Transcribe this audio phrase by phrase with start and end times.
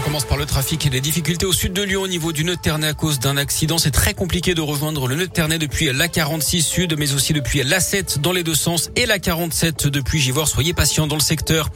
[0.00, 2.42] On commence par le trafic et les difficultés au sud de Lyon au niveau du
[2.42, 3.76] nœud de Ternay à cause d'un accident.
[3.76, 7.34] C'est très compliqué de rejoindre le nœud de Ternay depuis la 46 sud, mais aussi
[7.34, 10.48] depuis la 7 dans les deux sens et la 47 depuis Givor.
[10.48, 11.68] Soyez patients dans le secteur.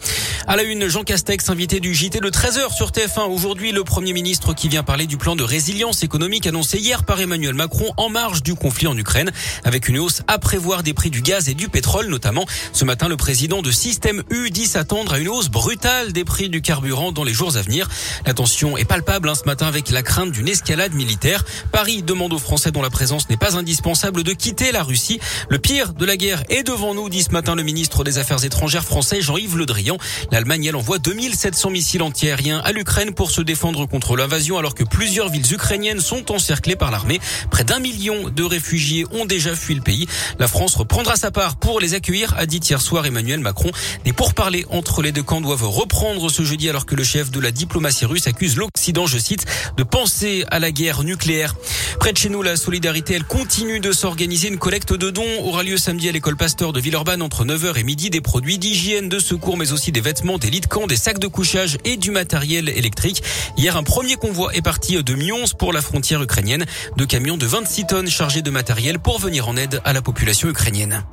[0.46, 3.30] À la une, Jean Castex, invité du JT de 13h sur TF1.
[3.30, 7.20] Aujourd'hui, le Premier ministre qui vient parler du plan de résilience économique annoncé hier par
[7.20, 9.32] Emmanuel Macron en marge du conflit en Ukraine,
[9.64, 12.46] avec une hausse à prévoir des prix du gaz et du pétrole notamment.
[12.72, 16.48] Ce matin, le président de Système U dit s'attendre à une hausse brutale des prix
[16.48, 17.88] du carburant dans les jours à venir.
[18.26, 21.44] La tension est palpable hein, ce matin avec la crainte d'une escalade militaire.
[21.72, 25.20] Paris demande aux Français dont la présence n'est pas indispensable de quitter la Russie.
[25.48, 28.44] Le pire de la guerre est devant nous, dit ce matin le ministre des Affaires
[28.44, 29.96] étrangères français Jean-Yves Le Drian.
[30.30, 34.84] L'Allemagne, elle envoie 2700 missiles antiaériens à l'Ukraine pour se défendre contre l'invasion alors que
[34.84, 37.20] plusieurs villes ukrainiennes sont encerclées par l'armée.
[37.50, 40.06] Près d'un million de réfugiés ont déjà fui le pays.
[40.38, 43.70] La France reprendra sa part pour les accueillir, a dit hier soir Emmanuel Macron.
[44.04, 47.40] Des pourparlers entre les deux camps doivent reprendre ce jeudi alors que le chef de
[47.40, 49.44] la diplomatie russe accuse l'Occident, je cite,
[49.76, 51.54] de penser à la guerre nucléaire.
[52.00, 54.48] Près de chez nous, la solidarité, elle continue de s'organiser.
[54.48, 57.82] Une collecte de dons aura lieu samedi à l'école Pasteur de Villeurbanne entre 9h et
[57.82, 58.10] midi.
[58.10, 61.18] Des produits d'hygiène, de secours, mais aussi des vêtements, des lits de camp, des sacs
[61.18, 63.22] de couchage et du matériel électrique.
[63.56, 66.66] Hier, un premier convoi est parti de Mions pour la frontière ukrainienne.
[66.96, 70.48] Deux camions de 26 tonnes chargés de matériel pour venir en aide à la population
[70.48, 71.04] ukrainienne.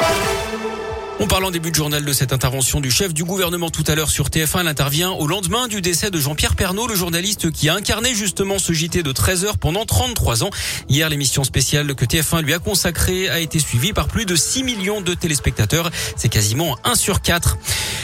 [1.24, 3.94] On parle en début de journal de cette intervention du chef du gouvernement tout à
[3.94, 4.62] l'heure sur TF1.
[4.62, 8.58] Elle intervient au lendemain du décès de Jean-Pierre Pernaud, le journaliste qui a incarné justement
[8.58, 10.50] ce JT de 13 heures pendant 33 ans.
[10.90, 14.64] Hier, l'émission spéciale que TF1 lui a consacrée a été suivie par plus de 6
[14.64, 15.92] millions de téléspectateurs.
[16.16, 17.60] C'est quasiment 1 sur 4.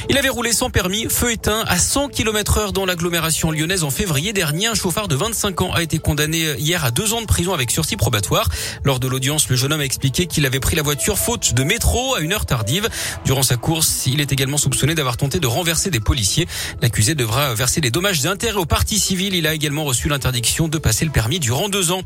[0.09, 3.89] Il avait roulé sans permis, feu éteint, à 100 km heure dans l'agglomération lyonnaise en
[3.89, 4.67] février dernier.
[4.67, 7.71] Un chauffard de 25 ans a été condamné hier à deux ans de prison avec
[7.71, 8.47] sursis probatoire.
[8.85, 11.63] Lors de l'audience, le jeune homme a expliqué qu'il avait pris la voiture faute de
[11.63, 12.87] métro à une heure tardive.
[13.25, 16.47] Durant sa course, il est également soupçonné d'avoir tenté de renverser des policiers.
[16.81, 19.35] L'accusé devra verser des dommages et intérêts au parti civil.
[19.35, 22.01] Il a également reçu l'interdiction de passer le permis durant deux ans.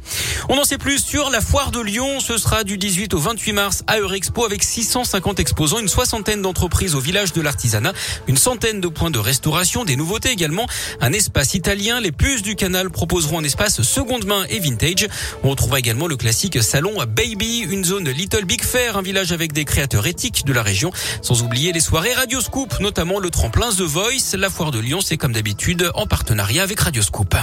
[0.49, 2.19] On en sait plus sur la foire de Lyon.
[2.19, 6.95] Ce sera du 18 au 28 mars à Eurexpo avec 650 exposants, une soixantaine d'entreprises
[6.95, 7.91] au village de l'artisanat,
[8.28, 10.68] une centaine de points de restauration, des nouveautés également,
[11.00, 12.00] un espace italien.
[12.00, 15.07] Les puces du canal proposeront un espace seconde main et vintage.
[15.44, 19.53] On retrouvera également le classique salon Baby, une zone Little Big Fair, un village avec
[19.53, 20.91] des créateurs éthiques de la région.
[21.22, 24.35] Sans oublier les soirées Radioscoop, notamment le tremplin The Voice.
[24.38, 27.35] La foire de Lyon, c'est comme d'habitude en partenariat avec Radioscoop.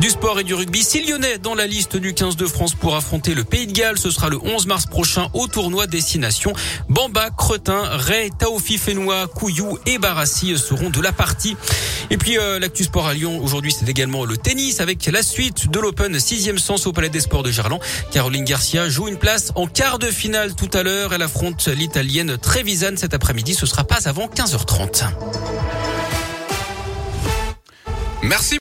[0.00, 2.96] Du sport et du rugby, six Lyonnais dans la liste du 15 de France pour
[2.96, 3.98] affronter le Pays de Galles.
[3.98, 6.52] Ce sera le 11 mars prochain au tournoi Destination.
[6.90, 11.56] Bamba, Cretin, Ray, Taofi Fenois, Couillou et Barassi seront de la partie.
[12.10, 15.70] Et puis euh, l'actu sport à Lyon aujourd'hui, c'est également le tennis avec la suite
[15.70, 17.80] de l'Open 6 sens au Palais des Sports de Gerland.
[18.12, 21.14] Caroline Garcia joue une place en quart de finale tout à l'heure.
[21.14, 23.54] Elle affronte l'Italienne Trevisan cet après-midi.
[23.54, 25.06] Ce sera pas avant 15h30.
[28.22, 28.54] Merci.